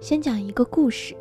[0.00, 1.14] 先讲一个故事。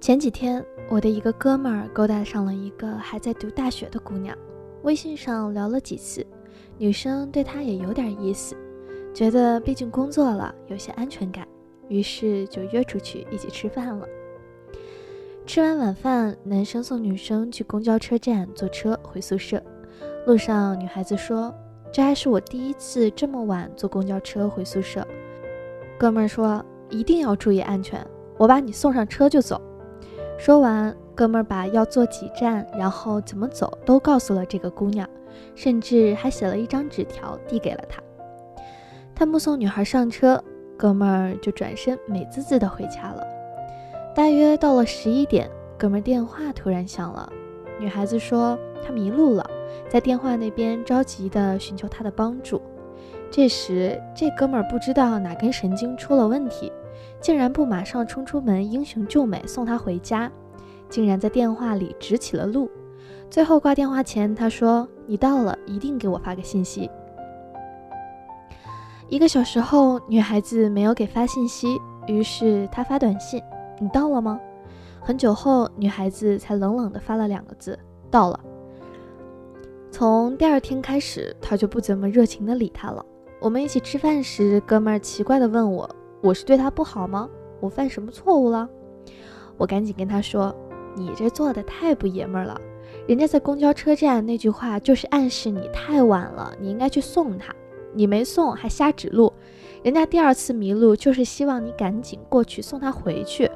[0.00, 4.36] 前几天，我的一个哥们儿勾搭上了一个还在读大学的姑娘，
[4.82, 6.24] 微信上聊了几次，
[6.78, 8.56] 女生对他也有点意思，
[9.12, 11.48] 觉得毕竟工作了，有些安全感，
[11.88, 14.06] 于是就约出去一起吃饭了。
[15.44, 19.60] 吃完晚饭，男生送女生去公交车站坐车回宿舍，
[20.26, 21.52] 路上女孩子说
[21.92, 25.04] ：“这还是我第一次这么晚坐公交车回宿舍。”
[25.98, 26.64] 哥们儿说。
[26.90, 28.04] 一定要注意安全，
[28.36, 29.60] 我把你送上车就走。
[30.38, 35.08] 说完，哥们儿把要坐几站，然后怎么走都告诉了这个姑娘，
[35.54, 38.02] 甚至还写了一张纸条递给了她。
[39.14, 40.42] 他目送女孩上车，
[40.76, 43.24] 哥们儿就转身美滋滋的回家了。
[44.14, 45.48] 大约到了十一点，
[45.78, 47.32] 哥们儿电话突然响了，
[47.78, 49.48] 女孩子说她迷路了，
[49.88, 52.60] 在电话那边着急的寻求他的帮助。
[53.36, 56.72] 这时，这哥们儿不知道哪根神经出了问题，
[57.20, 60.30] 竟然不马上冲出门英雄救美送她回家，
[60.88, 62.70] 竟然在电话里指起了路。
[63.28, 66.88] 最后挂电话前，他说：“你到了，一定给我发个信息。”
[69.10, 71.76] 一个小时后，女孩子没有给发信息，
[72.06, 73.42] 于是他发短信
[73.82, 74.40] ：“你到了吗？”
[75.02, 77.76] 很久后，女孩子才冷冷地发了两个字
[78.12, 78.38] ：“到了。”
[79.90, 83.04] 从第二天开始，他就不怎么热情地理她了。
[83.44, 85.86] 我们一起吃饭时，哥们儿奇怪地问我
[86.24, 87.28] ：“我是对他不好吗？
[87.60, 88.66] 我犯什么错误了？”
[89.58, 90.56] 我赶紧跟他说
[90.96, 92.58] ：“你这做的太不爷们儿了！
[93.06, 97.54] 人家在公交车站那句话就是暗示你太晚了，你应该去送他。
[97.92, 99.30] 你没送还瞎指路，
[99.82, 103.50] 人家第二次迷路就是希望你赶紧过去送他回去。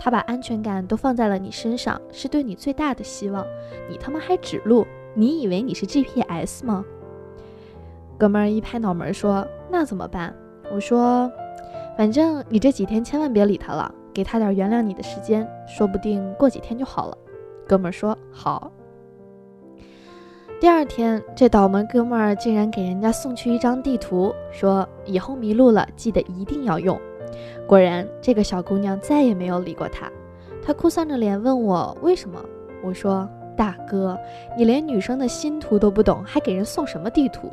[0.00, 3.46] 他把安全感都放在了你身上，是对你最大的希望。
[3.88, 4.84] 你他妈还指路？
[5.14, 6.84] 你以为你是 GPS 吗？”
[8.18, 10.34] 哥们儿一拍脑门说：“那怎么办？”
[10.74, 11.30] 我说
[11.96, 17.16] ：“反正你这几天千万别理他了，给他点原谅你的时间，说不定过几天就好了。”
[17.66, 18.72] 哥们儿说：“好。”
[20.60, 26.98] 第二天，这倒霉哥们儿竟然给人家送去一张地图，说：“以后迷路了，记得一定要用。”
[27.68, 30.10] 果然，这个小姑娘再也没有理过他。
[30.60, 32.44] 她哭丧着脸问我为什么。
[32.82, 34.18] 我说：“大哥，
[34.56, 37.48] 你连女生的心图都不懂，还给人送什么地图？”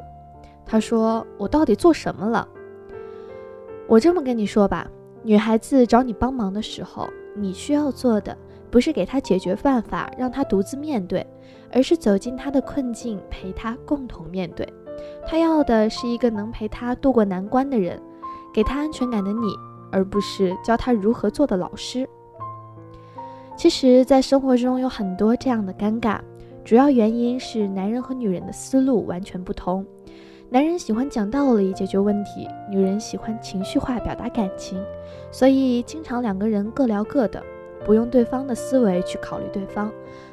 [0.66, 2.48] 他说：“我到底做什么了？”
[3.88, 4.90] 我这么跟你说吧，
[5.22, 8.36] 女孩子找你帮忙的时候，你需要做的
[8.72, 11.26] 不是给她解决办法，让她独自面对，
[11.72, 14.68] 而是走进她的困境，陪她共同面对。
[15.28, 18.02] 她要的是一个能陪她度过难关的人，
[18.54, 19.56] 给她安全感的你，
[19.92, 22.10] 而不是教她如何做的老师。
[23.56, 26.20] 其实，在生活中有很多这样的尴尬，
[26.64, 29.86] 主要原因是男人和女人的思路完全不同。
[30.56, 34.82] 男人喜欢讲道理解决问题，女人喜欢情绪化表达感情，
[35.30, 37.44] 所以经常两个人各聊各的，
[37.84, 39.92] 不用对方的思维去考虑对方，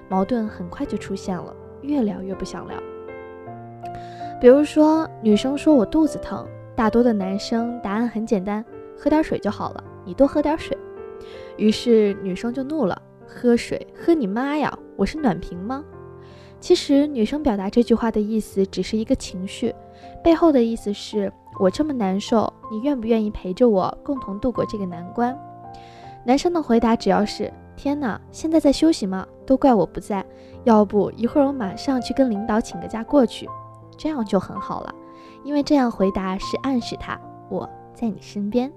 [0.08, 2.80] 矛盾很快就出现了，越聊越不想聊。
[4.40, 6.46] 比如说，女生说我肚子疼，
[6.76, 8.64] 大多的男生答案很简单，
[8.96, 10.78] 喝点水就好了，你多喝点水。
[11.56, 12.96] 于是女生就怒了，
[13.26, 15.84] 喝水喝你妈呀，我是暖瓶吗？
[16.62, 19.74] 其实女生表达这句话的意思只是一个情绪。
[20.22, 25.36] 背后的意思是我这么难受，你愿不愿意陪着我共同度过这个难关？
[26.24, 29.26] 男生的回答只要是“天哪，现在在休息吗？
[29.44, 30.24] 都怪我不在，
[30.62, 33.48] 要不一会儿我马上去跟领导请个假过去，
[33.98, 34.94] 这样就很好了。
[35.42, 38.72] 因为这样回答是暗示他我在你身边。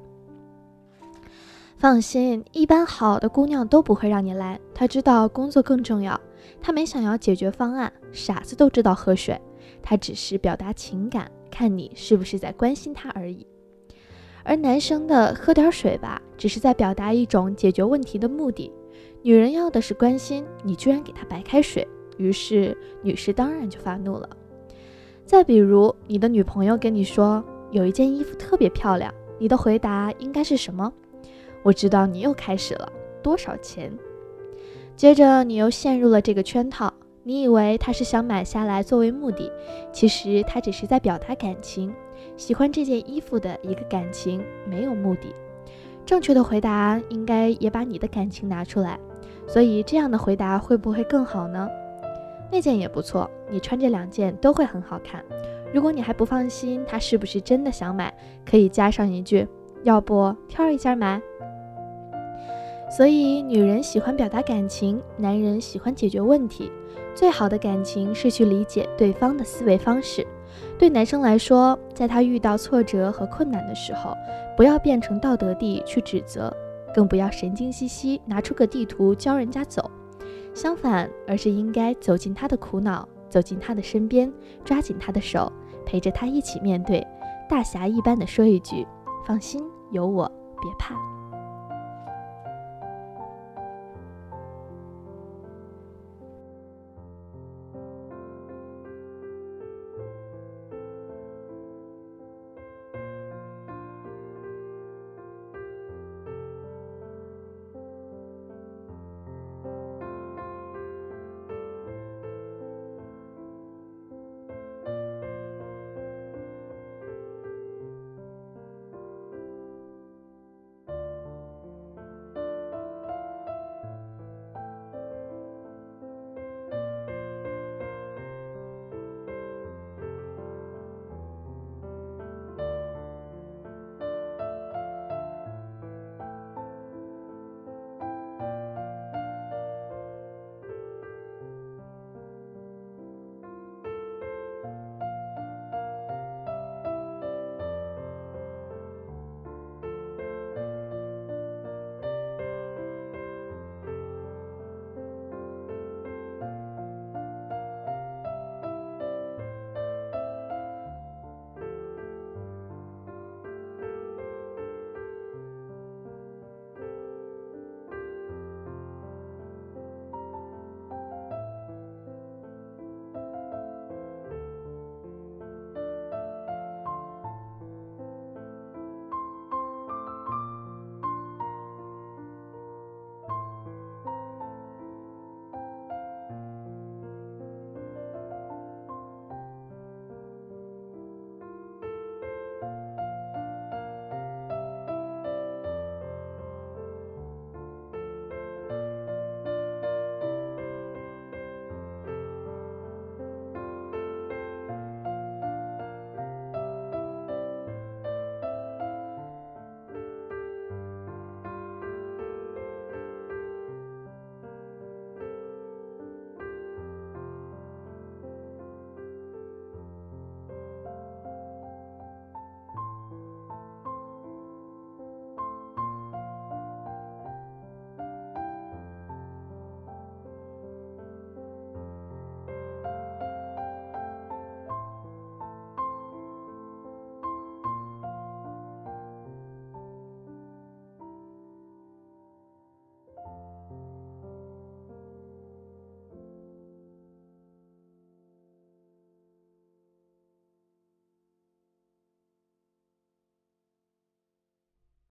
[1.77, 6.19] 放心，一般好的姑娘都不会让你来，她知道工作更重要，
[6.61, 9.39] 他没想要解决方案，傻子都知道喝水。
[9.81, 13.45] 他只是表达情感，看你是不是在关心他而已。
[14.43, 18.71] 而男生的喝点水吧，只是在表达一种解决问题的目的。
[19.21, 21.87] 女人要的是关心，你居然给她白开水，
[22.17, 24.29] 于是女士当然就发怒了。
[25.25, 30.93] 再比如，你的女朋友跟你说有一件衣服特别漂亮，你的回答应该是什么？
[31.63, 32.91] 我知道你又开始了，
[33.23, 33.91] 多少钱？
[34.95, 36.93] 接着你又陷入了这个圈套。
[37.27, 39.51] 你以为他是想买下来作为目的，
[39.91, 41.91] 其实他只是在表达感情，
[42.37, 45.33] 喜欢这件衣服的一个感情，没有目的。
[46.05, 48.99] 正确的回答应该也把你的感情拿出来，
[49.47, 51.67] 所以这样的回答会不会更好呢？
[52.51, 55.25] 那件也不错，你穿这两件都会很好看。
[55.73, 58.15] 如果你还不放心他是不是真的想买，
[58.47, 59.47] 可以加上一句：
[59.81, 61.19] 要不挑一件买。
[62.95, 66.71] 所以女人喜欢表达感情男人喜欢解决问题。
[67.13, 70.25] 最好的感情是去理解对方的思维方式。
[70.79, 74.15] 对男生来说在他遇到挫折和困难的时候
[74.55, 76.55] 不要变成道德帝去指责
[76.93, 79.91] 更不要神经兮兮拿出个地图教人家走。
[80.53, 84.31] 相反而是应该走进他的苦恼走进他的身边
[84.63, 85.51] 抓紧他的手
[85.85, 87.05] 陪着他一起面对
[87.49, 88.87] 大侠一般的说一句
[89.25, 89.61] 放心
[89.91, 90.25] 有我
[90.61, 91.14] 别怕。